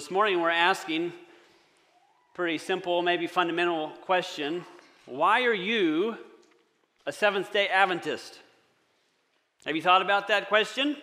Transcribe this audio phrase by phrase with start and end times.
[0.00, 1.12] this morning we're asking
[2.32, 4.64] pretty simple, maybe fundamental question.
[5.04, 6.16] Why are you
[7.04, 8.38] a Seventh day Adventist?
[9.66, 10.96] Have you thought about that question?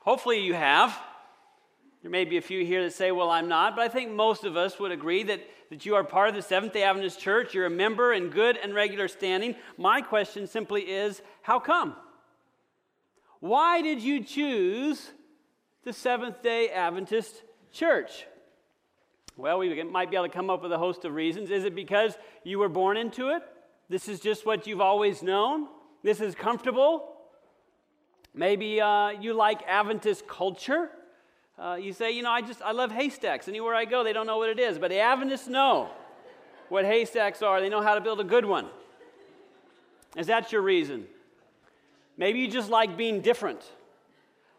[0.00, 0.94] Hopefully you have.
[2.02, 4.44] There may be a few here that say, well, I'm not, but I think most
[4.44, 5.40] of us would agree that,
[5.70, 7.54] that you are part of the Seventh day Adventist Church.
[7.54, 9.56] You're a member in good and regular standing.
[9.78, 11.96] My question simply is, how come?
[13.40, 15.12] Why did you choose
[15.84, 17.42] the Seventh day Adventist
[17.72, 18.26] Church?
[19.36, 21.50] Well, we might be able to come up with a host of reasons.
[21.50, 23.42] Is it because you were born into it?
[23.88, 25.68] This is just what you've always known?
[26.02, 27.14] This is comfortable?
[28.34, 30.90] Maybe uh, you like Adventist culture?
[31.58, 33.48] Uh, you say, you know, I just, I love haystacks.
[33.48, 34.78] Anywhere I go, they don't know what it is.
[34.78, 35.90] But the Adventists know
[36.68, 38.66] what haystacks are, they know how to build a good one.
[40.16, 41.06] Is that your reason?
[42.16, 43.62] Maybe you just like being different.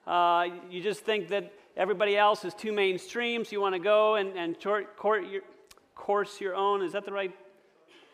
[0.08, 4.16] Uh, you just think that everybody else is too mainstream, so you want to go
[4.16, 5.42] and, and chart, court your,
[5.96, 6.82] course your own.
[6.82, 7.36] Is that the right?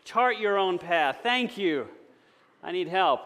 [0.04, 1.18] Chart your own path.
[1.22, 1.88] Thank you.
[2.62, 3.20] I need help.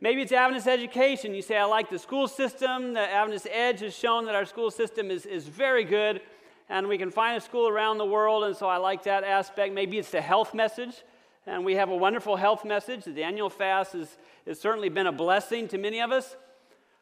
[0.00, 1.34] Maybe it's Adventist education.
[1.34, 2.94] You say, I like the school system.
[2.94, 6.20] The Adventist Edge has shown that our school system is, is very good,
[6.68, 9.74] and we can find a school around the world, and so I like that aspect.
[9.74, 11.02] Maybe it's the health message,
[11.46, 13.04] and we have a wonderful health message.
[13.04, 16.36] The Daniel fast is, has certainly been a blessing to many of us.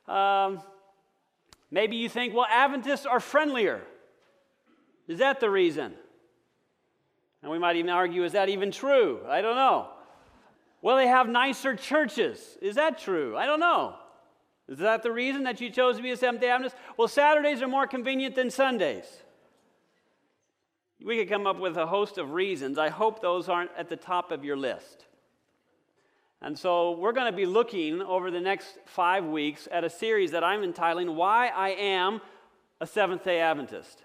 [0.08, 0.62] Um,
[1.76, 3.82] maybe you think, well, Adventists are friendlier.
[5.06, 5.92] Is that the reason?
[7.42, 9.20] And we might even argue, is that even true?
[9.28, 9.88] I don't know.
[10.80, 12.56] Well, they have nicer churches.
[12.62, 13.36] Is that true?
[13.36, 13.94] I don't know.
[14.68, 16.76] Is that the reason that you chose to be a Seventh day Adventist?
[16.96, 19.04] Well, Saturdays are more convenient than Sundays.
[21.04, 22.78] We could come up with a host of reasons.
[22.78, 25.05] I hope those aren't at the top of your list.
[26.42, 30.32] And so we're going to be looking over the next five weeks at a series
[30.32, 32.20] that I'm entitling Why I Am
[32.80, 34.02] a Seventh day Adventist.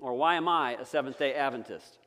[0.00, 1.98] Or Why Am I a Seventh day Adventist?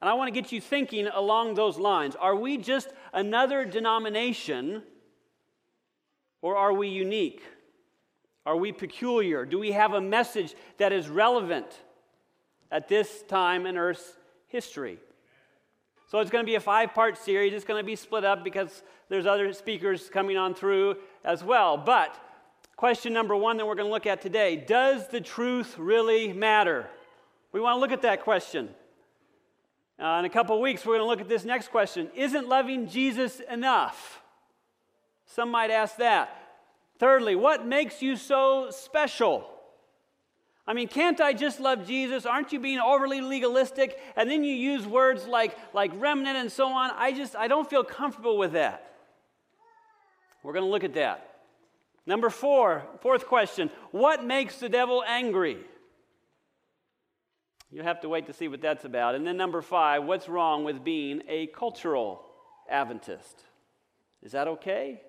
[0.00, 2.16] And I want to get you thinking along those lines.
[2.16, 4.82] Are we just another denomination
[6.42, 7.42] or are we unique?
[8.44, 9.44] Are we peculiar?
[9.44, 11.66] Do we have a message that is relevant
[12.70, 14.16] at this time in Earth's
[14.46, 14.98] history?
[16.08, 17.52] So it's going to be a five part series.
[17.52, 21.76] It's going to be split up because there's other speakers coming on through as well.
[21.76, 22.16] But
[22.76, 26.88] question number one that we're going to look at today Does the truth really matter?
[27.52, 28.68] We want to look at that question.
[29.98, 32.88] Uh, in a couple weeks, we're going to look at this next question Isn't loving
[32.88, 34.22] Jesus enough?
[35.26, 36.30] Some might ask that.
[36.98, 39.50] Thirdly, what makes you so special?
[40.66, 42.26] I mean, can't I just love Jesus?
[42.26, 43.98] Aren't you being overly legalistic?
[44.16, 46.90] And then you use words like, like remnant and so on.
[46.96, 48.90] I just, I don't feel comfortable with that.
[50.42, 51.36] We're going to look at that.
[52.04, 55.58] Number four, fourth question What makes the devil angry?
[57.70, 59.16] You have to wait to see what that's about.
[59.16, 62.22] And then number five, what's wrong with being a cultural
[62.70, 63.42] Adventist?
[64.22, 65.02] Is that okay?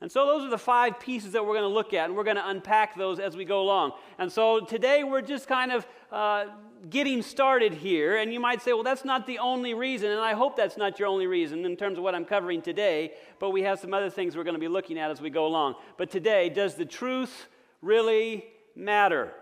[0.00, 2.24] And so, those are the five pieces that we're going to look at, and we're
[2.24, 3.92] going to unpack those as we go along.
[4.18, 6.46] And so, today we're just kind of uh,
[6.88, 8.16] getting started here.
[8.16, 10.10] And you might say, well, that's not the only reason.
[10.10, 13.12] And I hope that's not your only reason in terms of what I'm covering today.
[13.40, 15.46] But we have some other things we're going to be looking at as we go
[15.46, 15.74] along.
[15.96, 17.48] But today, does the truth
[17.82, 18.44] really
[18.76, 19.32] matter?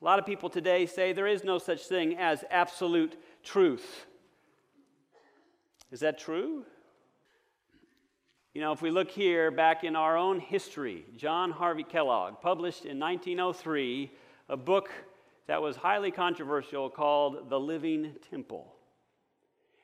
[0.00, 4.06] A lot of people today say there is no such thing as absolute truth.
[5.90, 6.64] Is that true?
[8.58, 12.86] You know, if we look here back in our own history, John Harvey Kellogg published
[12.86, 14.10] in 1903
[14.48, 14.90] a book
[15.46, 18.74] that was highly controversial called The Living Temple.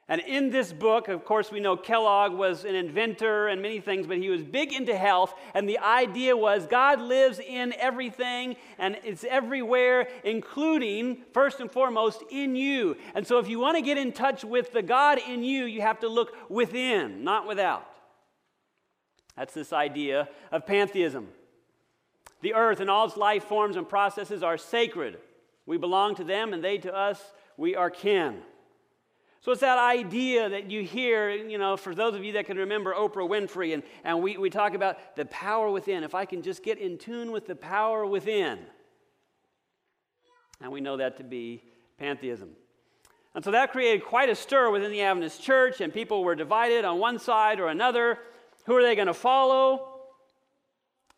[0.08, 4.08] And in this book, of course, we know Kellogg was an inventor and many things,
[4.08, 5.34] but he was big into health.
[5.54, 12.24] And the idea was God lives in everything and it's everywhere, including, first and foremost,
[12.28, 12.96] in you.
[13.14, 15.82] And so if you want to get in touch with the God in you, you
[15.82, 17.93] have to look within, not without.
[19.36, 21.28] That's this idea of pantheism.
[22.40, 25.18] The earth and all its life forms and processes are sacred.
[25.66, 27.20] We belong to them and they to us.
[27.56, 28.42] We are kin.
[29.40, 32.56] So it's that idea that you hear, you know, for those of you that can
[32.56, 36.02] remember Oprah Winfrey, and, and we, we talk about the power within.
[36.02, 38.58] If I can just get in tune with the power within.
[40.62, 41.62] And we know that to be
[41.98, 42.50] pantheism.
[43.34, 46.86] And so that created quite a stir within the Adventist church, and people were divided
[46.86, 48.18] on one side or another.
[48.64, 49.90] Who are they going to follow?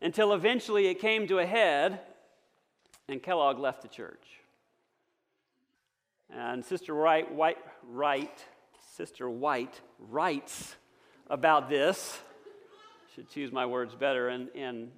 [0.01, 2.01] Until eventually it came to a head,
[3.07, 4.41] and Kellogg left the church.
[6.29, 8.45] And Sister Wright, White, Wright,
[8.95, 10.75] Sister White writes
[11.29, 12.19] about this.
[13.15, 14.91] Should choose my words better in, in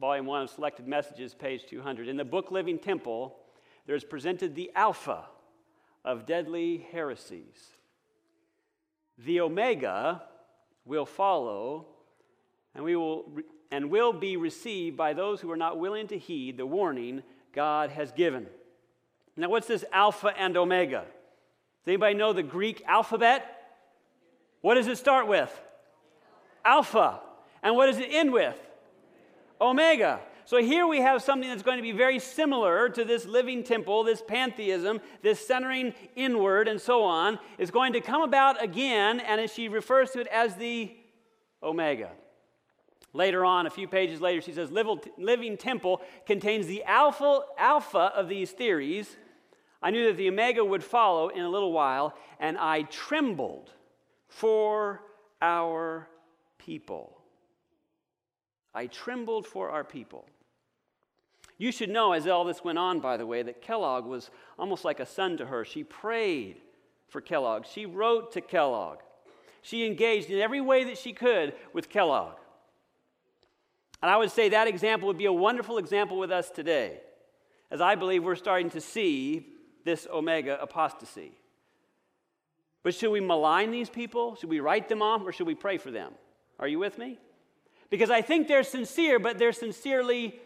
[0.00, 2.08] volume 1 of Selected Messages, page 200.
[2.08, 3.36] In the book Living Temple,
[3.86, 5.26] there is presented the Alpha
[6.04, 7.74] of deadly heresies.
[9.18, 10.22] The Omega
[10.84, 11.86] will follow,
[12.74, 13.26] and, we will,
[13.70, 17.22] and will be received by those who are not willing to heed the warning
[17.52, 18.46] God has given.
[19.36, 21.04] Now, what's this Alpha and Omega?
[21.84, 23.50] Does anybody know the Greek alphabet?
[24.60, 25.50] What does it start with?
[26.64, 27.20] Alpha.
[27.62, 28.58] And what does it end with?
[29.60, 30.20] Omega.
[30.46, 34.04] So here we have something that's going to be very similar to this living temple,
[34.04, 39.48] this pantheism, this centering inward, and so on, is going to come about again, and
[39.48, 40.94] she refers to it as the
[41.62, 42.10] Omega.
[43.14, 48.28] Later on, a few pages later, she says, Living temple contains the alpha, alpha of
[48.28, 49.16] these theories.
[49.80, 53.70] I knew that the Omega would follow in a little while, and I trembled
[54.28, 55.00] for
[55.40, 56.08] our
[56.58, 57.16] people.
[58.74, 60.26] I trembled for our people.
[61.56, 64.84] You should know, as all this went on, by the way, that Kellogg was almost
[64.84, 65.64] like a son to her.
[65.64, 66.60] She prayed
[67.08, 68.98] for Kellogg, she wrote to Kellogg,
[69.62, 72.34] she engaged in every way that she could with Kellogg.
[74.02, 76.98] And I would say that example would be a wonderful example with us today,
[77.70, 79.46] as I believe we're starting to see
[79.84, 81.32] this Omega apostasy.
[82.82, 84.34] But should we malign these people?
[84.34, 86.12] Should we write them off or should we pray for them?
[86.58, 87.18] Are you with me?
[87.90, 90.38] Because I think they're sincere, but they're sincerely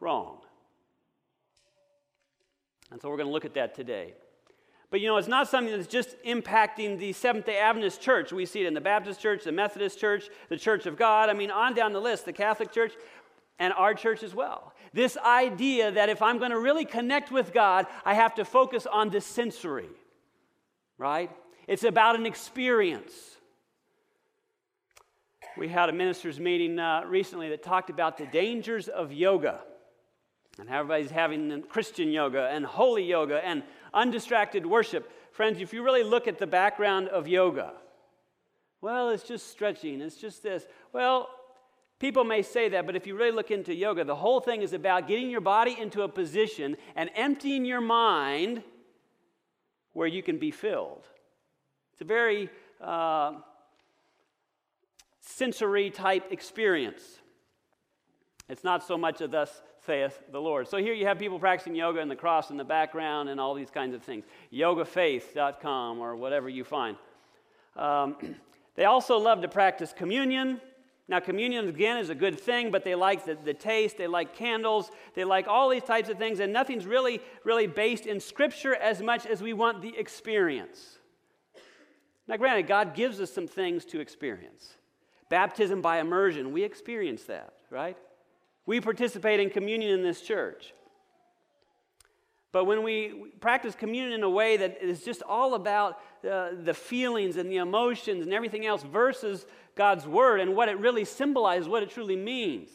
[0.00, 0.38] wrong.
[2.90, 4.14] And so we're going to look at that today.
[4.90, 8.32] But you know, it's not something that's just impacting the Seventh day Adventist church.
[8.32, 11.28] We see it in the Baptist church, the Methodist church, the Church of God.
[11.28, 12.92] I mean, on down the list, the Catholic church,
[13.58, 14.72] and our church as well.
[14.92, 18.86] This idea that if I'm going to really connect with God, I have to focus
[18.86, 19.88] on the sensory,
[20.98, 21.30] right?
[21.66, 23.12] It's about an experience.
[25.56, 29.60] We had a ministers' meeting uh, recently that talked about the dangers of yoga.
[30.58, 33.62] And everybody's having Christian yoga and holy yoga and
[33.92, 35.10] undistracted worship.
[35.32, 37.74] Friends, if you really look at the background of yoga,
[38.80, 40.66] well, it's just stretching, it's just this.
[40.92, 41.28] Well,
[41.98, 44.72] people may say that, but if you really look into yoga, the whole thing is
[44.72, 48.62] about getting your body into a position and emptying your mind
[49.92, 51.04] where you can be filled.
[51.92, 52.50] It's a very
[52.80, 53.34] uh,
[55.20, 57.02] sensory type experience.
[58.48, 60.68] It's not so much of thus saith the Lord.
[60.68, 63.54] So here you have people practicing yoga and the cross in the background and all
[63.54, 64.24] these kinds of things.
[64.52, 66.96] YogaFaith.com or whatever you find.
[67.76, 68.16] Um,
[68.74, 70.60] they also love to practice communion.
[71.08, 74.34] Now, communion, again, is a good thing, but they like the, the taste, they like
[74.34, 78.74] candles, they like all these types of things, and nothing's really, really based in Scripture
[78.74, 80.98] as much as we want the experience.
[82.26, 84.74] Now, granted, God gives us some things to experience.
[85.28, 87.96] Baptism by immersion, we experience that, right?
[88.66, 90.74] We participate in communion in this church.
[92.52, 96.74] But when we practice communion in a way that is just all about uh, the
[96.74, 101.68] feelings and the emotions and everything else versus God's word and what it really symbolizes,
[101.68, 102.70] what it truly means.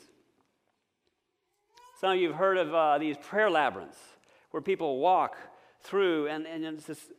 [2.00, 3.98] Some of you have heard of uh, these prayer labyrinths
[4.52, 5.36] where people walk
[5.82, 7.12] through, and, and it's this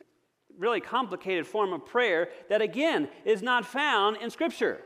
[0.58, 4.80] really complicated form of prayer that, again, is not found in Scripture.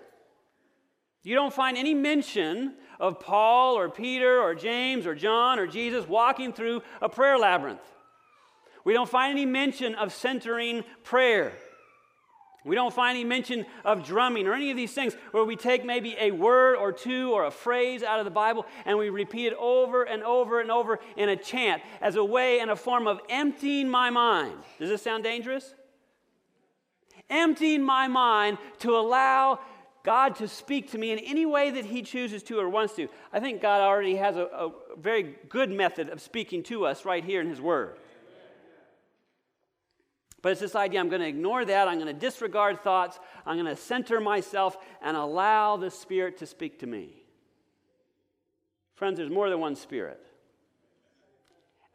[1.27, 6.07] You don't find any mention of Paul or Peter or James or John or Jesus
[6.07, 7.81] walking through a prayer labyrinth.
[8.85, 11.55] We don't find any mention of centering prayer.
[12.65, 15.85] We don't find any mention of drumming or any of these things where we take
[15.85, 19.49] maybe a word or two or a phrase out of the Bible and we repeat
[19.49, 23.09] it over and over and over in a chant as a way and a form
[23.09, 24.55] of emptying my mind.
[24.79, 25.75] Does this sound dangerous?
[27.29, 29.59] Emptying my mind to allow
[30.07, 33.09] God to speak to me in any way that He chooses to or wants to.
[33.33, 37.25] I think God already has a, a very good method of speaking to us right
[37.25, 37.99] here in His Word.
[40.43, 43.57] But it's this idea I'm going to ignore that, I'm going to disregard thoughts, I'm
[43.57, 47.25] going to center myself and allow the Spirit to speak to me.
[48.95, 50.25] Friends, there's more than one Spirit.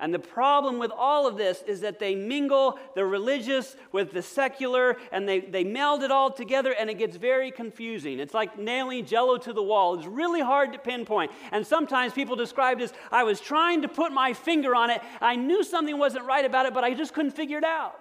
[0.02, 4.24] And the problem with all of this is that they mingle the religious with the
[4.24, 8.20] secular and they, they meld it all together and it gets very confusing.
[8.20, 9.94] It's like nailing jello to the wall.
[9.94, 11.32] It's really hard to pinpoint.
[11.52, 15.02] And sometimes people describe as I was trying to put my finger on it.
[15.22, 18.00] I knew something wasn't right about it, but I just couldn't figure it out.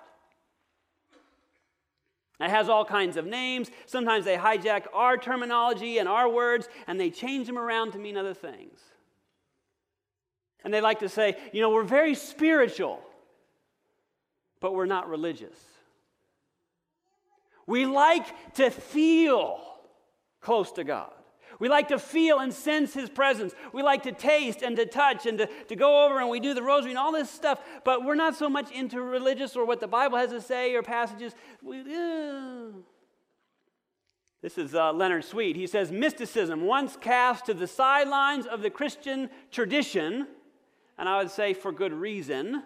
[2.41, 3.71] It has all kinds of names.
[3.85, 8.17] Sometimes they hijack our terminology and our words and they change them around to mean
[8.17, 8.81] other things.
[10.65, 13.01] And they like to say, you know, we're very spiritual,
[14.61, 15.59] but we're not religious.
[17.67, 19.61] We like to feel
[20.41, 21.13] close to God.
[21.59, 23.55] We like to feel and sense His presence.
[23.73, 26.55] We like to taste and to touch and to, to go over and we do
[26.55, 29.79] the rosary and all this stuff, but we're not so much into religious or what
[29.79, 31.35] the Bible has to say or passages.
[31.63, 32.73] We, uh.
[34.43, 35.55] This is uh, Leonard Sweet.
[35.55, 40.27] He says mysticism, once cast to the sidelines of the Christian tradition,
[41.01, 42.63] and I would say for good reason,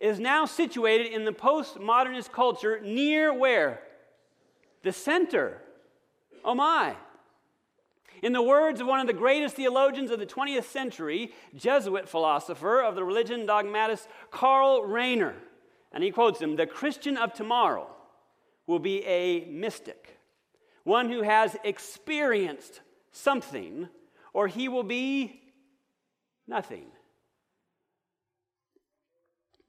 [0.00, 3.82] is now situated in the postmodernist culture near where?
[4.84, 5.60] The center.
[6.44, 6.94] Oh my.
[8.22, 12.80] In the words of one of the greatest theologians of the 20th century, Jesuit philosopher
[12.80, 15.34] of the religion dogmatist Karl Rahner,
[15.92, 17.90] and he quotes him the Christian of tomorrow
[18.68, 20.18] will be a mystic,
[20.84, 23.88] one who has experienced something,
[24.32, 25.39] or he will be
[26.50, 26.84] nothing.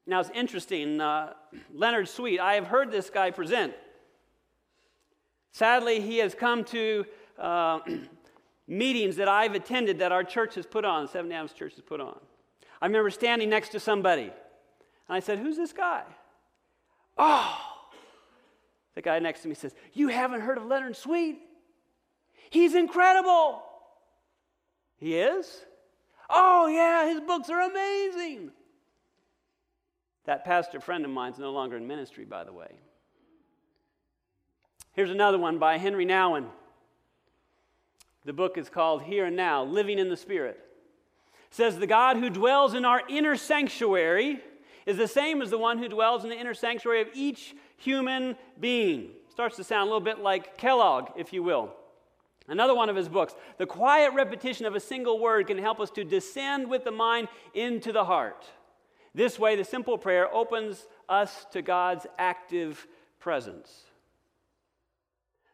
[0.07, 1.33] Now it's interesting, uh,
[1.73, 3.73] Leonard Sweet, I have heard this guy present.
[5.51, 7.05] Sadly, he has come to
[7.37, 7.79] uh,
[8.67, 12.01] meetings that I've attended that our church has put on, Seventh-day Adventist Church has put
[12.01, 12.19] on.
[12.81, 14.31] I remember standing next to somebody, and
[15.07, 16.03] I said, Who's this guy?
[17.17, 17.57] Oh,
[18.95, 21.39] the guy next to me says, You haven't heard of Leonard Sweet?
[22.49, 23.61] He's incredible.
[24.97, 25.63] He is?
[26.31, 28.51] Oh, yeah, his books are amazing.
[30.25, 32.71] That pastor friend of mine is no longer in ministry, by the way.
[34.93, 36.47] Here's another one by Henri Nouwen.
[38.23, 40.59] The book is called Here and Now Living in the Spirit.
[41.49, 44.39] It says, The God who dwells in our inner sanctuary
[44.85, 48.35] is the same as the one who dwells in the inner sanctuary of each human
[48.59, 49.09] being.
[49.29, 51.73] Starts to sound a little bit like Kellogg, if you will.
[52.47, 55.91] Another one of his books, the quiet repetition of a single word can help us
[55.91, 58.45] to descend with the mind into the heart.
[59.13, 62.87] This way, the simple prayer opens us to God's active
[63.19, 63.83] presence.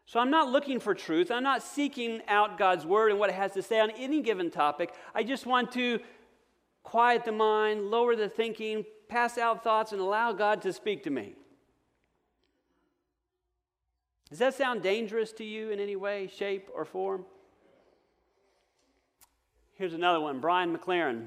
[0.06, 1.30] So I'm not looking for truth.
[1.30, 4.50] I'm not seeking out God's word and what it has to say on any given
[4.50, 4.94] topic.
[5.14, 6.00] I just want to
[6.82, 11.10] quiet the mind, lower the thinking, pass out thoughts, and allow God to speak to
[11.10, 11.34] me.
[14.28, 17.24] Does that sound dangerous to you in any way, shape, or form?
[19.74, 21.26] Here's another one Brian McLaren.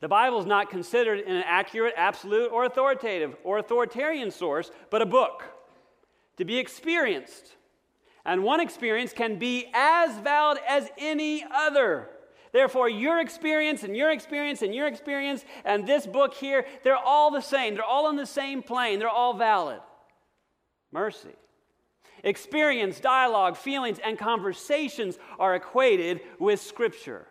[0.00, 5.06] The Bible is not considered an accurate, absolute, or authoritative or authoritarian source, but a
[5.06, 5.42] book
[6.36, 7.56] to be experienced.
[8.24, 12.10] And one experience can be as valid as any other.
[12.52, 17.30] Therefore, your experience and your experience and your experience and this book here, they're all
[17.30, 17.74] the same.
[17.74, 18.98] They're all on the same plane.
[18.98, 19.80] They're all valid.
[20.92, 21.34] Mercy.
[22.26, 27.28] Experience, dialogue, feelings, and conversations are equated with Scripture.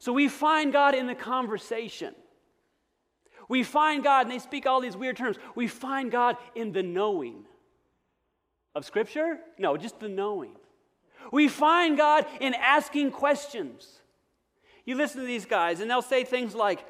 [0.00, 2.16] So we find God in the conversation.
[3.48, 5.36] We find God, and they speak all these weird terms.
[5.54, 7.44] We find God in the knowing.
[8.74, 9.38] Of Scripture?
[9.56, 10.56] No, just the knowing.
[11.30, 14.00] We find God in asking questions.
[14.84, 16.84] You listen to these guys, and they'll say things like,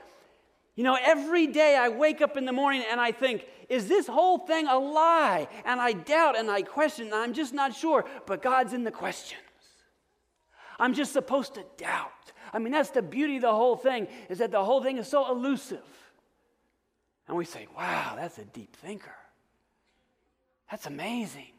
[0.75, 4.07] you know, every day I wake up in the morning and I think, is this
[4.07, 5.49] whole thing a lie?
[5.65, 8.05] And I doubt and I question, and I'm just not sure.
[8.27, 9.41] But God's in the questions.
[10.79, 12.33] I'm just supposed to doubt.
[12.53, 15.09] I mean, that's the beauty of the whole thing, is that the whole thing is
[15.09, 15.85] so elusive.
[17.29, 19.15] And we say, wow, that's a deep thinker.
[20.71, 21.53] That's amazing.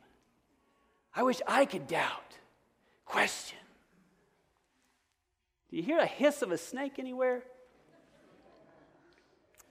[1.15, 2.37] I wish I could doubt,
[3.05, 3.59] question.
[5.69, 7.43] Do you hear a hiss of a snake anywhere?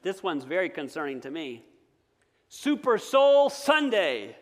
[0.02, 1.64] This one's very concerning to me.
[2.48, 4.36] Super Soul Sunday.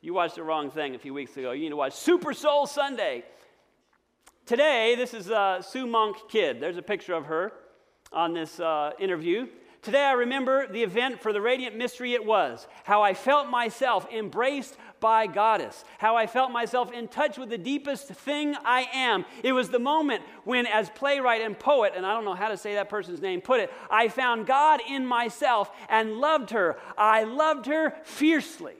[0.00, 1.50] You watched the wrong thing a few weeks ago.
[1.50, 3.24] You need to watch Super Soul Sunday.
[4.46, 6.60] Today, this is uh, Sue Monk Kidd.
[6.60, 7.52] There's a picture of her
[8.12, 9.48] on this uh, interview.
[9.82, 14.06] Today, I remember the event for the radiant mystery it was, how I felt myself
[14.12, 19.24] embraced by Goddess, how I felt myself in touch with the deepest thing I am.
[19.42, 22.58] It was the moment when, as playwright and poet, and I don't know how to
[22.58, 26.78] say that person's name, put it, I found God in myself and loved her.
[26.98, 28.74] I loved her fiercely.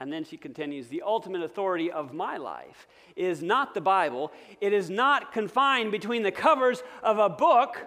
[0.00, 2.86] And then she continues The ultimate authority of my life
[3.16, 4.32] is not the Bible.
[4.60, 7.86] It is not confined between the covers of a book.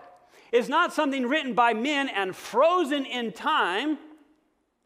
[0.52, 3.98] It's not something written by men and frozen in time.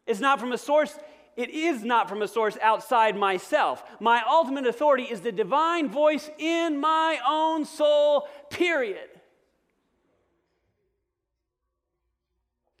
[0.06, 0.96] It's not from a source.
[1.36, 3.82] It is not from a source outside myself.
[4.00, 9.10] My ultimate authority is the divine voice in my own soul, period.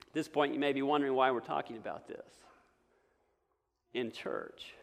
[0.06, 2.22] At this point, you may be wondering why we're talking about this
[3.96, 4.74] in church.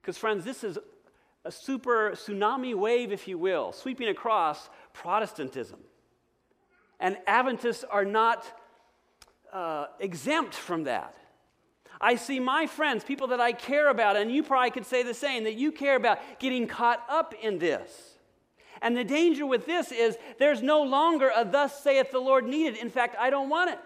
[0.00, 0.78] Because, friends, this is
[1.44, 5.80] a super tsunami wave, if you will, sweeping across Protestantism.
[6.98, 8.44] And Adventists are not
[9.52, 11.14] uh, exempt from that.
[12.00, 15.14] I see my friends, people that I care about, and you probably could say the
[15.14, 18.16] same, that you care about, getting caught up in this.
[18.82, 22.76] And the danger with this is there's no longer a thus saith the Lord needed.
[22.76, 23.78] In fact, I don't want it.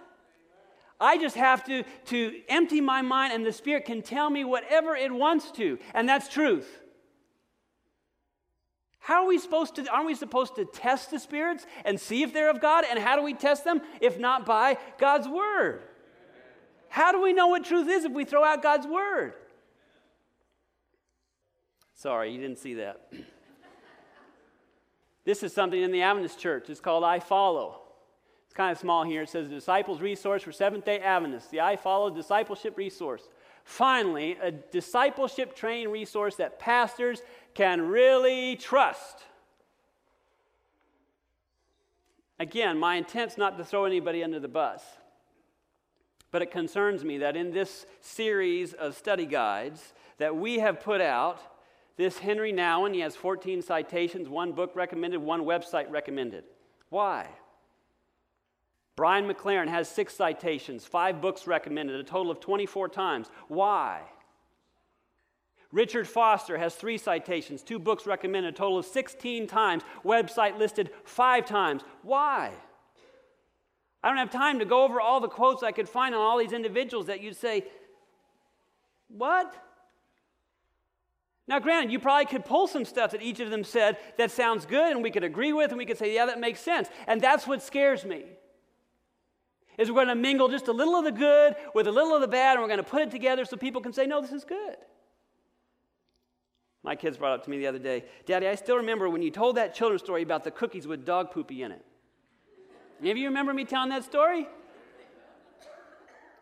[1.00, 4.94] I just have to, to empty my mind, and the Spirit can tell me whatever
[4.94, 5.78] it wants to.
[5.94, 6.68] And that's truth.
[8.98, 12.34] How are we supposed to, aren't we supposed to test the spirits and see if
[12.34, 12.84] they're of God?
[12.88, 13.80] And how do we test them?
[14.00, 15.82] If not by God's Word.
[16.90, 19.32] How do we know what truth is if we throw out God's Word?
[21.94, 23.12] Sorry, you didn't see that.
[25.22, 26.70] This is something in the Adventist church.
[26.70, 27.82] It's called I Follow.
[28.50, 29.22] It's kind of small here.
[29.22, 33.28] It says Disciples Resource for Seventh day Adventists, the I Follow Discipleship Resource.
[33.62, 37.22] Finally, a discipleship training resource that pastors
[37.54, 39.22] can really trust.
[42.40, 44.82] Again, my intent's not to throw anybody under the bus,
[46.32, 51.00] but it concerns me that in this series of study guides that we have put
[51.00, 51.38] out,
[51.96, 56.42] this Henri Nouwen, he has 14 citations, one book recommended, one website recommended.
[56.88, 57.28] Why?
[59.00, 63.30] Brian McLaren has six citations, five books recommended, a total of 24 times.
[63.48, 64.02] Why?
[65.72, 70.90] Richard Foster has three citations, two books recommended, a total of 16 times, website listed
[71.04, 71.80] five times.
[72.02, 72.52] Why?
[74.02, 76.36] I don't have time to go over all the quotes I could find on all
[76.36, 77.64] these individuals that you'd say,
[79.08, 79.50] What?
[81.48, 84.66] Now, granted, you probably could pull some stuff that each of them said that sounds
[84.66, 86.90] good and we could agree with and we could say, yeah, that makes sense.
[87.06, 88.24] And that's what scares me.
[89.78, 92.20] Is we're going to mingle just a little of the good with a little of
[92.20, 94.32] the bad and we're going to put it together so people can say, no, this
[94.32, 94.76] is good.
[96.82, 99.30] My kids brought up to me the other day, Daddy, I still remember when you
[99.30, 101.84] told that children's story about the cookies with dog poopy in it.
[103.00, 104.46] Any of you remember me telling that story?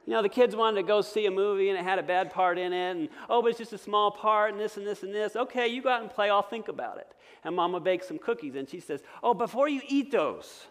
[0.07, 2.31] You know, the kids wanted to go see a movie and it had a bad
[2.31, 5.03] part in it, and oh, but it's just a small part, and this and this
[5.03, 5.37] and this.
[5.37, 7.13] Okay, you go out and play, I'll think about it.
[7.45, 10.67] And Mama bakes some cookies, and she says, Oh, before you eat those,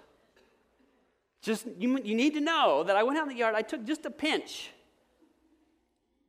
[1.47, 3.85] just you, you need to know that I went out in the yard, I took
[3.85, 4.69] just a pinch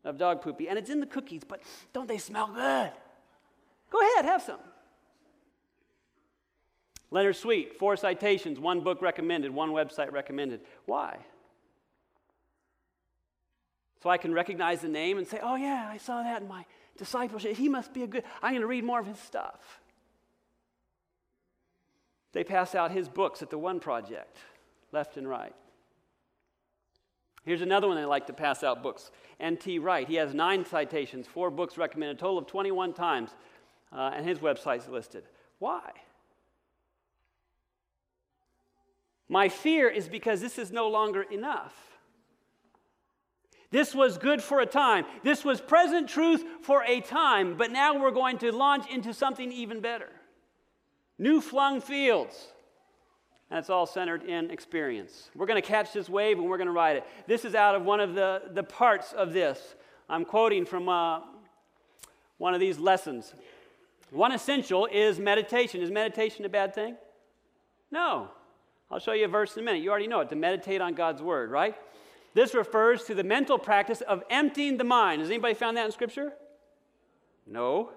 [0.05, 1.61] of dog poopy, and it's in the cookies, but
[1.93, 2.93] don't they smell good?
[3.91, 4.61] Go ahead, have some.
[7.11, 10.61] Leonard Sweet, four citations, one book recommended, one website recommended.
[10.87, 11.19] Why?
[14.03, 16.65] So I can recognize the name and say, oh, yeah, I saw that in my
[16.97, 17.57] discipleship.
[17.57, 19.81] He must be a good, I'm going to read more of his stuff.
[22.33, 24.37] They pass out his books at the One Project,
[24.93, 25.55] left and right.
[27.45, 29.11] Here's another one they like to pass out books.
[29.41, 29.79] N.T.
[29.79, 30.07] Wright.
[30.07, 33.31] He has nine citations, four books recommended, a total of 21 times,
[33.93, 35.25] uh, and his website's listed.
[35.59, 35.93] Why?
[39.29, 41.75] My fear is because this is no longer enough.
[43.71, 45.05] This was good for a time.
[45.23, 49.53] This was present truth for a time, but now we're going to launch into something
[49.53, 50.09] even better.
[51.19, 52.53] New flung fields.
[53.51, 55.31] And it's all centered in experience.
[55.35, 57.05] We're going to catch this wave and we're going to ride it.
[57.27, 59.75] This is out of one of the, the parts of this.
[60.09, 61.21] I'm quoting from uh,
[62.37, 63.33] one of these lessons.
[64.11, 65.83] One essential is meditation.
[65.83, 66.97] Is meditation a bad thing?
[67.91, 68.29] No.
[68.91, 69.83] I'll show you a verse in a minute.
[69.83, 71.75] You already know it to meditate on God's word, right?
[72.35, 75.21] This refers to the mental practice of emptying the mind.
[75.21, 76.33] Has anybody found that in Scripture?
[77.47, 77.91] No.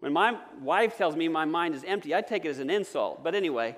[0.00, 3.22] When my wife tells me my mind is empty, I take it as an insult.
[3.22, 3.76] But anyway,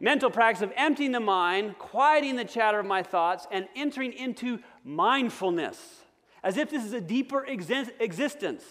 [0.00, 4.58] mental practice of emptying the mind, quieting the chatter of my thoughts, and entering into
[4.82, 6.00] mindfulness,
[6.42, 8.64] as if this is a deeper exi- existence,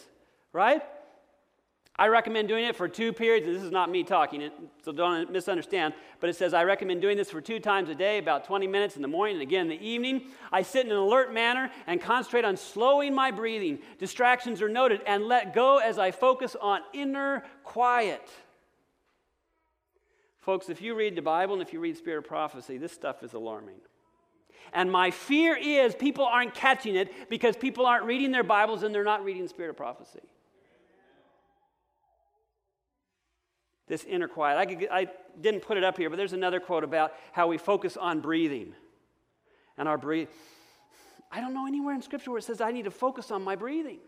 [0.52, 0.82] right?
[2.00, 3.46] I recommend doing it for two periods.
[3.46, 4.50] This is not me talking,
[4.86, 5.94] so don't misunderstand.
[6.22, 8.96] But it says I recommend doing this for two times a day, about 20 minutes
[8.96, 10.28] in the morning and again in the evening.
[10.50, 13.80] I sit in an alert manner and concentrate on slowing my breathing.
[13.98, 18.22] Distractions are noted and let go as I focus on inner quiet.
[20.40, 23.24] Folks, if you read the Bible and if you read Spirit of Prophecy, this stuff
[23.24, 23.76] is alarming.
[24.74, 28.94] And my fear is people aren't catching it because people aren't reading their Bibles and
[28.94, 30.22] they're not reading Spirit of Prophecy.
[33.90, 34.58] this inner quiet.
[34.58, 35.08] I, could, I
[35.42, 38.74] didn't put it up here, but there's another quote about how we focus on breathing
[39.78, 40.34] and our breathing.
[41.32, 43.56] I don't know anywhere in Scripture where it says I need to focus on my
[43.56, 44.00] breathing.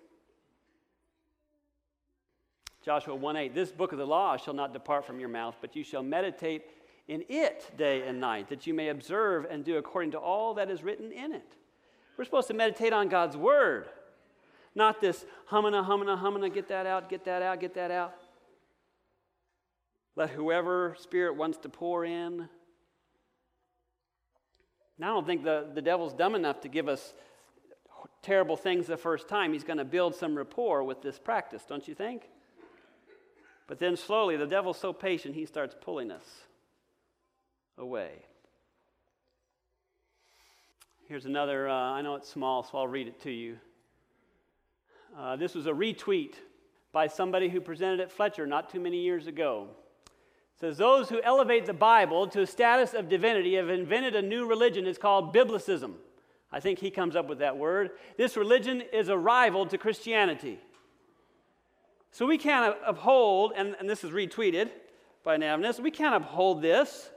[2.84, 5.76] Joshua 1 8, this book of the law shall not depart from your mouth, but
[5.76, 6.64] you shall meditate
[7.08, 10.70] in it day and night, that you may observe and do according to all that
[10.72, 11.56] is written in it.
[12.18, 13.88] We're supposed to meditate on God's word,
[14.74, 18.16] not this humming, humming, humming, get that out, get that out, get that out.
[20.16, 22.50] Let whoever Spirit wants to pour in.
[24.98, 27.14] Now, I don't think the, the devil's dumb enough to give us
[28.22, 29.54] terrible things the first time.
[29.54, 32.30] He's going to build some rapport with this practice, don't you think?
[33.72, 36.26] But then slowly, the devil's so patient, he starts pulling us
[37.78, 38.12] away.
[41.08, 43.56] Here's another, uh, I know it's small, so I'll read it to you.
[45.18, 46.34] Uh, this was a retweet
[46.92, 49.70] by somebody who presented at Fletcher not too many years ago.
[50.04, 54.22] It says, Those who elevate the Bible to a status of divinity have invented a
[54.22, 54.86] new religion.
[54.86, 55.94] It's called Biblicism.
[56.52, 57.92] I think he comes up with that word.
[58.18, 60.60] This religion is a rival to Christianity.
[62.12, 64.70] So we can't uphold, and, and this is retweeted
[65.24, 67.10] by Navnus, we can't uphold this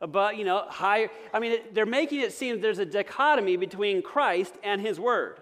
[0.00, 1.08] about, you know, higher.
[1.32, 5.40] I mean, they're making it seem there's a dichotomy between Christ and his word.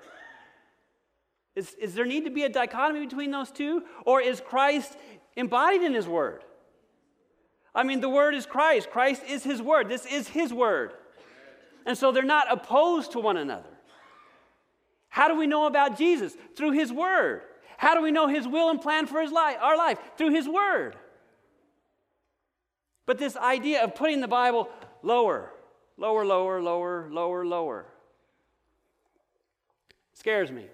[1.54, 3.82] Is, is there need to be a dichotomy between those two?
[4.06, 4.96] Or is Christ
[5.36, 6.42] embodied in his word?
[7.74, 8.90] I mean, the word is Christ.
[8.90, 9.88] Christ is his word.
[9.88, 10.94] This is his word.
[11.84, 13.68] And so they're not opposed to one another.
[15.08, 16.34] How do we know about Jesus?
[16.56, 17.42] Through his word.
[17.76, 19.98] How do we know his will and plan for his life, our life?
[20.16, 20.96] Through his word.
[23.06, 24.68] But this idea of putting the Bible
[25.02, 25.50] lower,
[25.96, 27.86] lower, lower, lower, lower, lower,
[30.14, 30.66] scares me.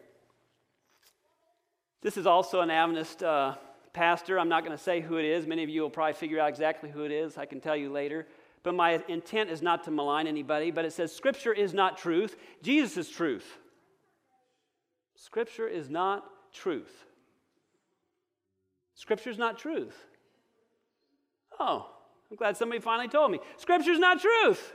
[2.03, 3.57] This is also an Adventist uh,
[3.93, 4.39] pastor.
[4.39, 5.47] I'm not going to say who it is.
[5.47, 7.37] Many of you will probably figure out exactly who it is.
[7.37, 8.27] I can tell you later.
[8.63, 12.37] But my intent is not to malign anybody, but it says Scripture is not truth,
[12.63, 13.59] Jesus is truth.
[15.17, 17.05] Scripture is not truth.
[18.95, 19.97] Scripture is not truth.
[21.59, 21.87] Oh,
[22.31, 23.41] I'm glad somebody finally told me.
[23.57, 24.73] Scripture is not truth.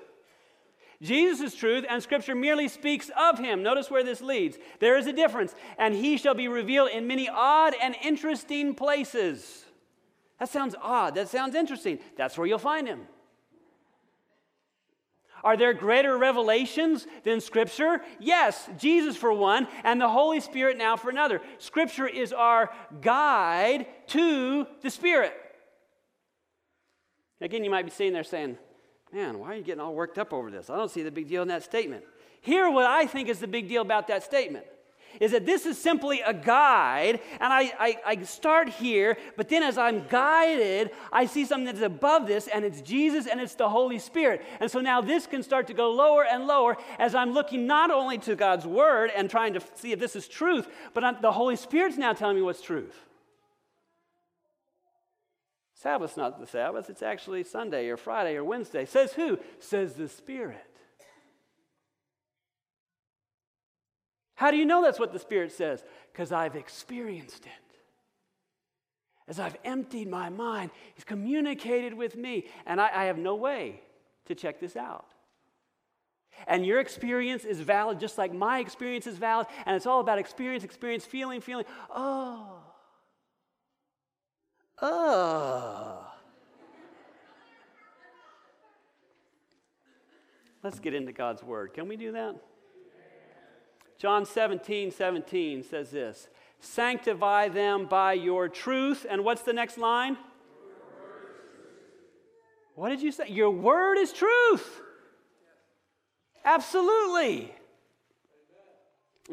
[1.01, 3.61] Jesus is truth, and Scripture merely speaks of him.
[3.61, 4.57] Notice where this leads.
[4.79, 9.65] There is a difference, and he shall be revealed in many odd and interesting places.
[10.39, 11.15] That sounds odd.
[11.15, 11.99] That sounds interesting.
[12.17, 13.01] That's where you'll find him.
[15.45, 18.01] Are there greater revelations than Scripture?
[18.19, 21.39] Yes, Jesus for one, and the Holy Spirit now for another.
[21.60, 25.34] Scripture is our guide to the Spirit.
[27.39, 28.58] Again, you might be sitting there saying,
[29.13, 30.69] Man, why are you getting all worked up over this?
[30.69, 32.03] I don't see the big deal in that statement.
[32.41, 34.65] Here, what I think is the big deal about that statement
[35.19, 39.63] is that this is simply a guide, and I, I, I, start here, but then
[39.63, 43.69] as I'm guided, I see something that's above this, and it's Jesus and it's the
[43.69, 44.41] Holy Spirit.
[44.60, 47.91] And so now this can start to go lower and lower as I'm looking not
[47.91, 51.32] only to God's Word and trying to see if this is truth, but I'm, the
[51.32, 52.95] Holy Spirit's now telling me what's truth.
[55.75, 58.86] Sabbath's not the Sabbath, it's actually Sunday or Friday or Wednesday.
[58.86, 59.38] Says who?
[59.60, 60.74] Says the Spirit.
[64.36, 65.84] How do you know that's what the Spirit says?
[66.12, 67.52] Because I've experienced it.
[69.28, 73.82] As I've emptied my mind, He's communicated with me, and I, I have no way
[74.26, 75.06] to check this out.
[76.48, 80.19] And your experience is valid just like my experience is valid, and it's all about
[80.19, 81.65] experience, experience, feeling, feeling.
[81.89, 82.60] Oh,
[84.82, 86.06] Oh.
[90.63, 91.74] Let's get into God's Word.
[91.74, 92.36] Can we do that?
[93.97, 96.27] John 17, 17 says this
[96.60, 99.05] Sanctify them by your truth.
[99.10, 100.17] And what's the next line?
[102.75, 103.29] What did you say?
[103.29, 104.81] Your word is truth.
[106.43, 107.53] Absolutely.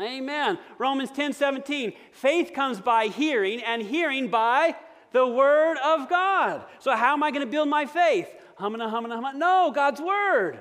[0.00, 0.58] Amen.
[0.78, 1.92] Romans 10 17.
[2.12, 4.74] Faith comes by hearing, and hearing by
[5.12, 6.64] the Word of God.
[6.78, 8.28] So, how am I going to build my faith?
[8.56, 9.38] Humming, humming, humming.
[9.38, 10.60] No, God's Word.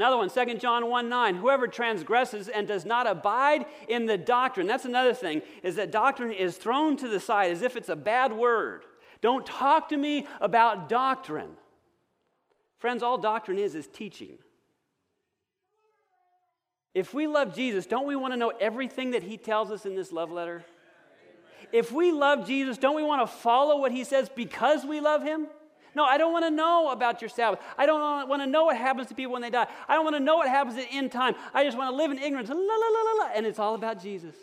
[0.00, 1.34] Another one, 2 John 1 9.
[1.34, 6.32] Whoever transgresses and does not abide in the doctrine, that's another thing, is that doctrine
[6.32, 8.86] is thrown to the side as if it's a bad word.
[9.20, 11.50] Don't talk to me about doctrine.
[12.78, 14.38] Friends, all doctrine is is teaching.
[16.94, 19.96] If we love Jesus, don't we want to know everything that he tells us in
[19.96, 20.64] this love letter?
[21.72, 25.22] if we love Jesus, don't we want to follow what he says because we love
[25.22, 25.46] him?
[25.94, 27.60] No, I don't want to know about your Sabbath.
[27.76, 29.66] I don't want to know what happens to people when they die.
[29.88, 31.34] I don't want to know what happens at end time.
[31.52, 32.48] I just want to live in ignorance.
[32.48, 34.34] La, la, la, la, la, and it's all about Jesus.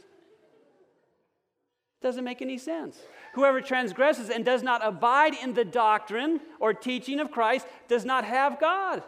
[2.01, 2.99] Doesn't make any sense.
[3.33, 8.23] Whoever transgresses and does not abide in the doctrine or teaching of Christ does not
[8.23, 9.03] have God.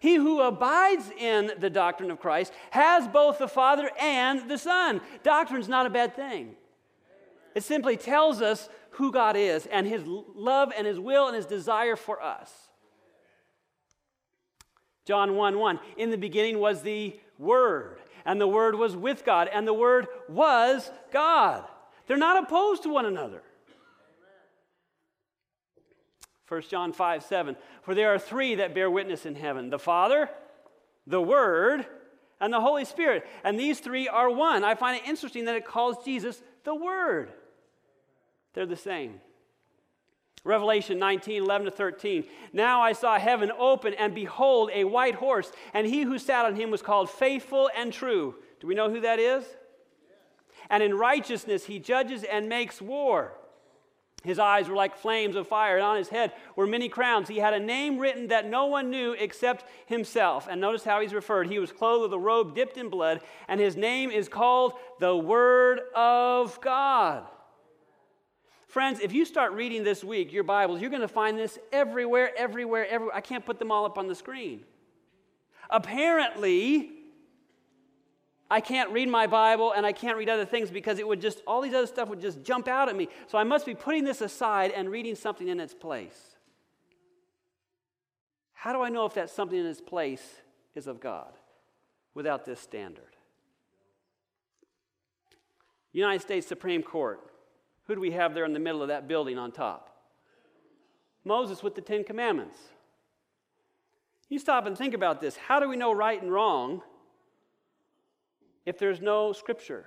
[0.00, 5.00] He who abides in the doctrine of Christ has both the Father and the Son.
[5.22, 6.56] Doctrine's not a bad thing.
[7.54, 11.46] It simply tells us who God is and his love and his will and his
[11.46, 12.52] desire for us.
[15.04, 15.80] John 1 1.
[15.96, 20.06] In the beginning was the Word, and the Word was with God, and the Word
[20.28, 21.64] was God.
[22.06, 23.42] They're not opposed to one another.
[26.48, 27.56] 1 John 5 7.
[27.82, 30.28] For there are three that bear witness in heaven the Father,
[31.06, 31.86] the Word,
[32.40, 33.26] and the Holy Spirit.
[33.42, 34.62] And these three are one.
[34.62, 37.32] I find it interesting that it calls Jesus the Word.
[38.54, 39.20] They're the same.
[40.44, 42.24] Revelation 19, 11 to 13.
[42.52, 46.56] Now I saw heaven open, and behold, a white horse, and he who sat on
[46.56, 48.34] him was called Faithful and True.
[48.60, 49.44] Do we know who that is?
[50.68, 53.34] And in righteousness he judges and makes war.
[54.24, 57.28] His eyes were like flames of fire, and on his head were many crowns.
[57.28, 60.46] He had a name written that no one knew except himself.
[60.48, 61.48] And notice how he's referred.
[61.48, 65.16] He was clothed with a robe dipped in blood, and his name is called the
[65.16, 67.26] Word of God.
[68.72, 72.30] Friends, if you start reading this week your Bibles, you're going to find this everywhere,
[72.34, 73.14] everywhere, everywhere.
[73.14, 74.64] I can't put them all up on the screen.
[75.68, 76.88] Apparently,
[78.50, 81.42] I can't read my Bible and I can't read other things because it would just,
[81.46, 83.08] all these other stuff would just jump out at me.
[83.26, 86.18] So I must be putting this aside and reading something in its place.
[88.54, 90.24] How do I know if that something in its place
[90.74, 91.34] is of God
[92.14, 93.16] without this standard?
[95.92, 97.20] United States Supreme Court
[97.86, 99.88] who do we have there in the middle of that building on top?
[101.24, 102.58] Moses with the Ten Commandments.
[104.28, 105.36] You stop and think about this.
[105.36, 106.82] How do we know right and wrong
[108.64, 109.84] if there's no scripture?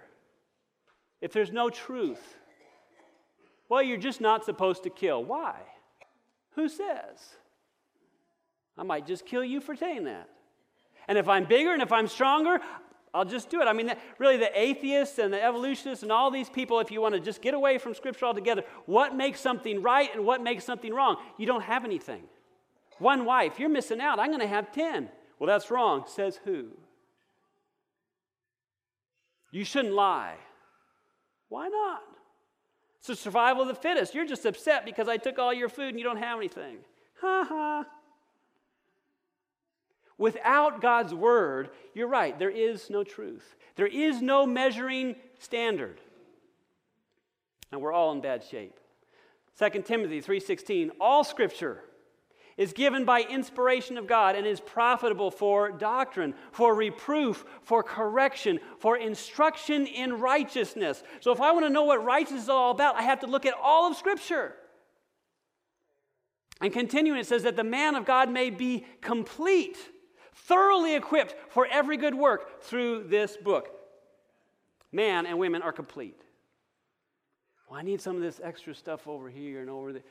[1.22, 2.38] If there's no truth?
[3.70, 5.24] Well, you're just not supposed to kill.
[5.24, 5.56] Why?
[6.52, 7.36] Who says?
[8.78, 10.30] I might just kill you for saying that.
[11.08, 12.60] And if I'm bigger and if I'm stronger,
[13.16, 13.66] I'll just do it.
[13.66, 17.16] I mean, really, the atheists and the evolutionists and all these people, if you want
[17.16, 20.94] to just get away from Scripture altogether, what makes something right and what makes something
[20.94, 21.16] wrong?
[21.38, 22.24] You don't have anything.
[23.00, 24.20] One wife, you're missing out.
[24.20, 25.08] I'm going to have 10.
[25.40, 26.04] Well, that's wrong.
[26.08, 26.68] Says who?
[29.50, 30.36] You shouldn't lie.
[31.48, 32.02] Why not?
[32.98, 34.14] It's the survival of the fittest.
[34.14, 36.80] You're just upset because I took all your food and you don't have anything.
[37.22, 37.86] Ha ha.
[40.18, 43.56] Without God's word, you're right, there is no truth.
[43.76, 46.00] There is no measuring standard.
[47.72, 48.80] And we're all in bad shape.
[49.58, 51.84] 2 Timothy 3:16 All scripture
[52.58, 58.62] is given by inspiration of God and is profitable for doctrine, for reproof, for correction,
[58.80, 61.04] for instruction in righteousness.
[61.20, 63.46] So if I want to know what righteousness is all about, I have to look
[63.46, 64.56] at all of scripture.
[66.62, 69.78] And continuing it says that the man of God may be complete
[70.36, 73.70] thoroughly equipped for every good work through this book.
[74.92, 76.22] Man and women are complete.
[77.70, 80.04] Well, I need some of this extra stuff over here and over there.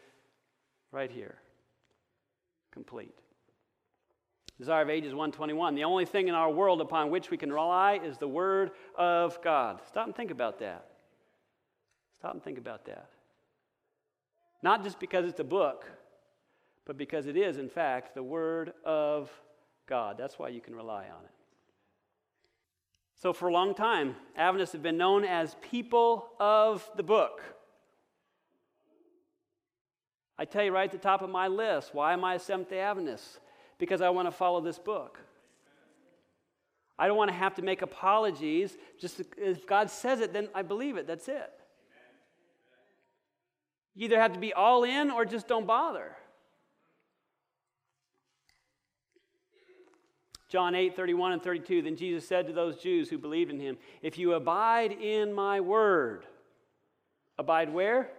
[0.90, 1.37] Right here.
[2.72, 3.14] Complete.
[4.58, 5.74] Desire of Ages 121.
[5.74, 9.40] The only thing in our world upon which we can rely is the Word of
[9.42, 9.80] God.
[9.87, 10.87] Stop and think about that.
[12.18, 13.10] Stop and think about that.
[14.62, 15.90] Not just because it's a book,
[16.84, 19.30] but because it is, in fact, the Word of
[19.87, 20.16] God.
[20.18, 21.31] That's why you can rely on it.
[23.16, 27.42] So, for a long time, Adventists have been known as people of the book.
[30.37, 32.70] I tell you right at the top of my list, why am I a Seventh
[32.70, 33.38] day Adventist?
[33.79, 35.20] Because I want to follow this book.
[36.99, 38.77] I don't want to have to make apologies.
[39.01, 41.07] Just if God says it, then I believe it.
[41.07, 41.53] That's it.
[43.94, 46.16] You either have to be all in or just don't bother.
[50.55, 51.83] John 8, 31 and 32.
[51.83, 55.61] Then Jesus said to those Jews who believed in him, If you abide in my
[55.61, 56.27] word,
[57.37, 58.12] abide where?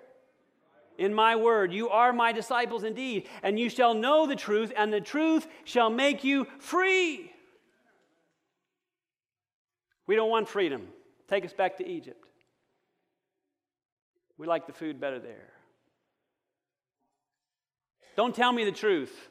[0.97, 4.91] In my word, you are my disciples indeed, and you shall know the truth, and
[4.91, 7.31] the truth shall make you free.
[10.05, 10.89] We don't want freedom.
[11.29, 12.27] Take us back to Egypt.
[14.37, 15.53] We like the food better there.
[18.17, 19.29] Don't tell me the truth.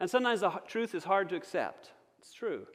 [0.00, 1.90] And sometimes the truth is hard to accept.
[2.18, 2.66] It's true.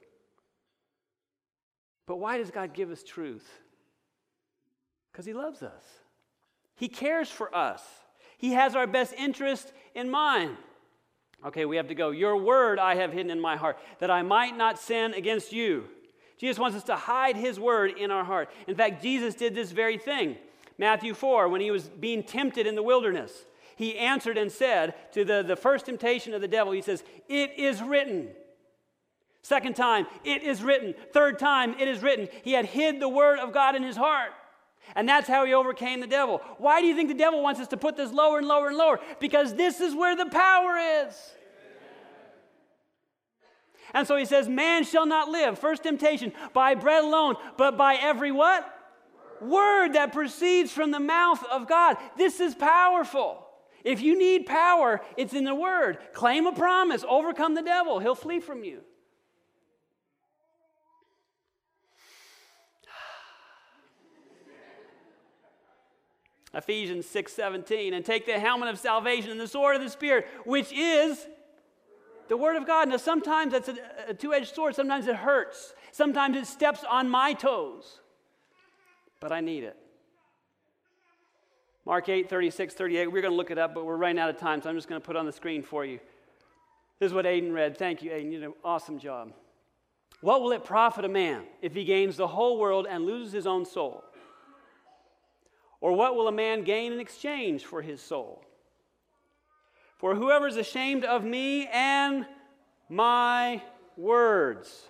[2.06, 3.46] But why does God give us truth?
[5.12, 5.84] Because He loves us,
[6.76, 7.82] He cares for us,
[8.38, 10.56] He has our best interest in mind.
[11.44, 12.10] Okay, we have to go.
[12.10, 15.84] Your word I have hidden in my heart, that I might not sin against you.
[16.38, 18.50] Jesus wants us to hide his word in our heart.
[18.66, 20.36] In fact, Jesus did this very thing.
[20.78, 23.32] Matthew 4, when he was being tempted in the wilderness
[23.76, 27.52] he answered and said to the, the first temptation of the devil, he says, It
[27.58, 28.28] is written.
[29.42, 30.94] Second time, it is written.
[31.12, 32.28] Third time, it is written.
[32.42, 34.32] He had hid the word of God in his heart.
[34.94, 36.40] And that's how he overcame the devil.
[36.58, 38.76] Why do you think the devil wants us to put this lower and lower and
[38.76, 38.98] lower?
[39.20, 41.14] Because this is where the power is.
[43.92, 47.96] And so he says, Man shall not live, first temptation, by bread alone, but by
[47.96, 48.72] every what?
[49.40, 51.98] Word that proceeds from the mouth of God.
[52.16, 53.45] This is powerful.
[53.86, 55.98] If you need power, it's in the Word.
[56.12, 58.80] Claim a promise, overcome the devil, he'll flee from you.
[66.52, 70.26] Ephesians 6 17, and take the helmet of salvation and the sword of the Spirit,
[70.44, 71.24] which is
[72.26, 72.88] the Word of God.
[72.88, 73.76] Now, sometimes that's a,
[74.08, 78.00] a two edged sword, sometimes it hurts, sometimes it steps on my toes,
[79.20, 79.76] but I need it.
[81.86, 84.36] Mark 8 36 38, we're going to look it up, but we're running out of
[84.36, 86.00] time, so I'm just going to put on the screen for you.
[86.98, 87.78] This is what Aiden read.
[87.78, 88.32] Thank you, Aiden.
[88.32, 89.32] You did an awesome job.
[90.20, 93.46] What will it profit a man if he gains the whole world and loses his
[93.46, 94.02] own soul?
[95.80, 98.42] Or what will a man gain in exchange for his soul?
[99.98, 102.26] For whoever is ashamed of me and
[102.88, 103.62] my
[103.96, 104.88] words.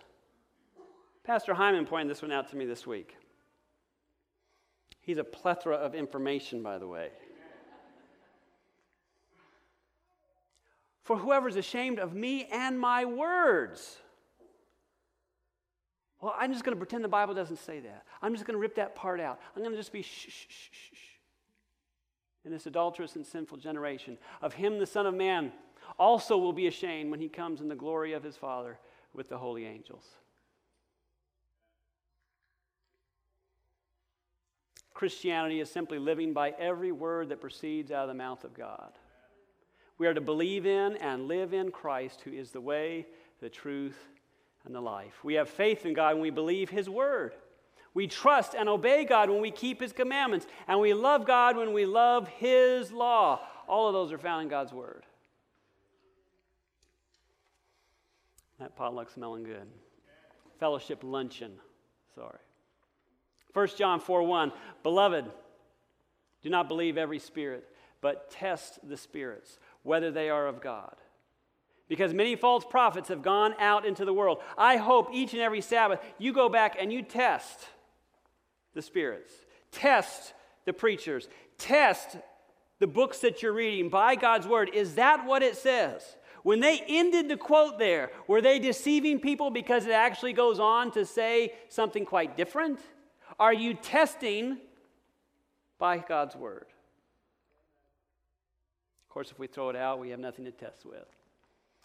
[1.25, 3.17] Pastor Hyman pointed this one out to me this week.
[5.07, 7.11] He's a plethora of information, by the way.
[11.05, 13.99] For whoever is ashamed of me and my words.
[16.21, 18.05] Well, I'm just going to pretend the Bible doesn't say that.
[18.21, 19.39] I'm just going to rip that part out.
[19.55, 20.99] I'm going to just be shh, shh, shh, shh.
[22.45, 25.53] In this adulterous and sinful generation, of him the Son of Man
[26.01, 28.81] also will be ashamed when he comes in the glory of his Father
[29.15, 30.05] with the holy angels.
[34.97, 38.93] Christianity is simply living by every word that proceeds out of the mouth of God.
[39.99, 43.07] We are to believe in and live in Christ, who is the way,
[43.43, 43.99] the truth,
[44.65, 45.23] and the life.
[45.23, 47.35] We have faith in God when we believe His Word.
[47.93, 50.47] We trust and obey God when we keep His commandments.
[50.67, 53.41] And we love God when we love His law.
[53.69, 55.05] All of those are found in God's Word.
[58.59, 59.69] That potluck's smelling good.
[60.59, 61.53] Fellowship luncheon.
[62.15, 62.39] Sorry.
[63.57, 64.53] 1 John 4 1.
[64.83, 65.25] Beloved,
[66.43, 67.67] do not believe every spirit,
[68.03, 70.95] but test the spirits, whether they are of God
[71.89, 74.39] because many false prophets have gone out into the world.
[74.59, 77.69] I hope each and every Sabbath you go back and you test
[78.75, 79.33] the spirits,
[79.71, 82.17] test the preachers, test
[82.79, 84.71] the books that you're reading by God's word.
[84.75, 86.17] Is that what it says?
[86.43, 90.93] When they ended the quote there, were they deceiving people because it actually goes on
[90.93, 92.79] to say something quite different?
[93.39, 94.59] Are you testing
[95.79, 96.67] by God's word?
[99.05, 101.07] Of course, if we throw it out, we have nothing to test with.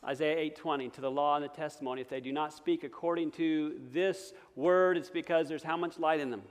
[0.04, 3.80] Isaiah 8:20 to the law and the testimony if they do not speak according to
[3.92, 6.42] this word it's because there's how much light in them?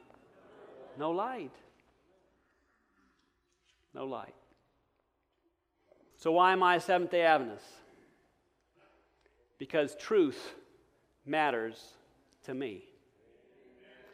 [0.96, 1.54] No light.
[3.92, 4.34] No light.
[6.16, 7.64] So why am I a Seventh-day Adventist?
[9.58, 10.54] Because truth
[11.24, 11.94] matters
[12.44, 12.89] to me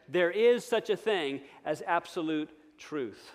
[0.08, 3.32] there is such a thing as absolute truth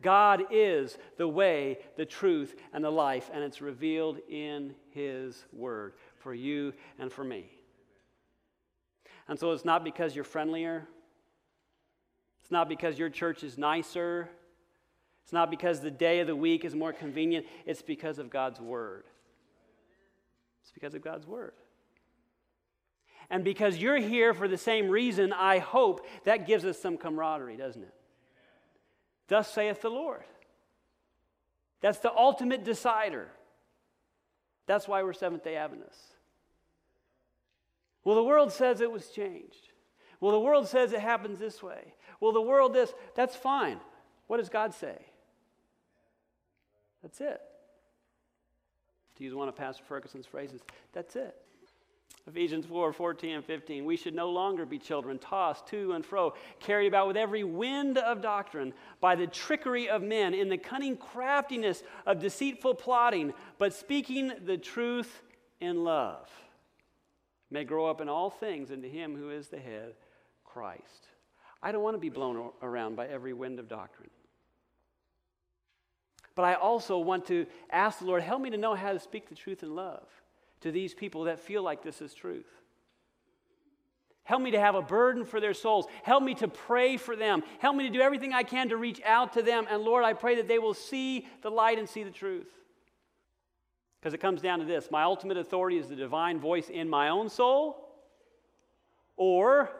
[0.00, 5.94] God is the way, the truth, and the life, and it's revealed in His Word
[6.18, 7.50] for you and for me.
[9.26, 10.86] And so it's not because you're friendlier,
[12.40, 14.28] it's not because your church is nicer,
[15.24, 18.60] it's not because the day of the week is more convenient, it's because of God's
[18.60, 19.04] Word.
[20.62, 21.54] It's because of God's Word.
[23.30, 27.56] And because you're here for the same reason, I hope that gives us some camaraderie,
[27.56, 27.94] doesn't it?
[29.28, 30.24] Thus saith the Lord.
[31.80, 33.28] That's the ultimate decider.
[34.66, 36.14] That's why we're Seventh day Adventists.
[38.04, 39.68] Well, the world says it was changed.
[40.20, 41.94] Well, the world says it happens this way.
[42.20, 42.92] Well, the world this.
[43.14, 43.78] That's fine.
[44.26, 44.96] What does God say?
[47.02, 47.40] That's it.
[49.16, 50.60] To use one of Pastor Ferguson's phrases,
[50.92, 51.36] that's it.
[52.28, 53.84] Ephesians 4 14 and 15.
[53.84, 57.96] We should no longer be children, tossed to and fro, carried about with every wind
[57.96, 63.72] of doctrine by the trickery of men, in the cunning craftiness of deceitful plotting, but
[63.72, 65.22] speaking the truth
[65.60, 66.28] in love,
[67.50, 69.94] may grow up in all things into Him who is the head,
[70.44, 71.06] Christ.
[71.62, 74.10] I don't want to be blown around by every wind of doctrine.
[76.34, 79.28] But I also want to ask the Lord, help me to know how to speak
[79.28, 80.06] the truth in love
[80.60, 82.46] to these people that feel like this is truth.
[84.24, 85.86] Help me to have a burden for their souls.
[86.02, 87.42] Help me to pray for them.
[87.60, 89.66] Help me to do everything I can to reach out to them.
[89.70, 92.48] And Lord, I pray that they will see the light and see the truth.
[93.98, 97.08] Because it comes down to this my ultimate authority is the divine voice in my
[97.08, 97.88] own soul,
[99.16, 99.70] or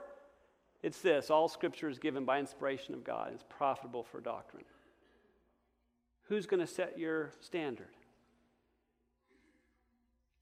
[0.83, 4.65] it's this all scripture is given by inspiration of God, and it's profitable for doctrine.
[6.23, 7.89] Who's going to set your standard?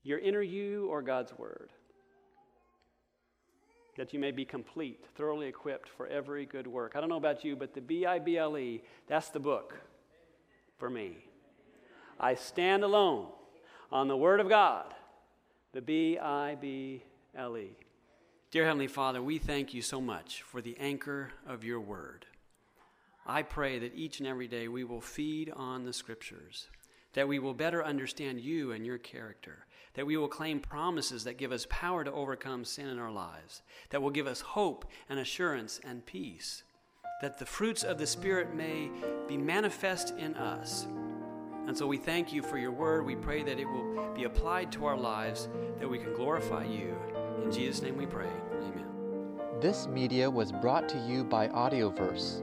[0.07, 1.71] Your inner you or God's Word.
[3.97, 6.93] That you may be complete, thoroughly equipped for every good work.
[6.95, 9.75] I don't know about you, but the B I B L E, that's the book
[10.79, 11.17] for me.
[12.21, 13.27] I stand alone
[13.91, 14.95] on the Word of God,
[15.73, 17.03] the B I B
[17.35, 17.71] L E.
[18.53, 22.27] Dear Heavenly Father, we thank you so much for the anchor of your Word.
[23.27, 26.69] I pray that each and every day we will feed on the Scriptures,
[27.17, 31.37] that we will better understand you and your character, that we will claim promises that
[31.37, 35.19] give us power to overcome sin in our lives, that will give us hope and
[35.19, 36.63] assurance and peace,
[37.21, 38.89] that the fruits of the Spirit may
[39.27, 40.87] be manifest in us
[41.67, 43.05] and so we thank you for your word.
[43.05, 45.49] We pray that it will be applied to our lives,
[45.81, 46.97] that we can glorify you.
[47.43, 48.31] In Jesus' name we pray.
[48.63, 48.87] Amen.
[49.61, 52.43] This media was brought to you by Audioverse,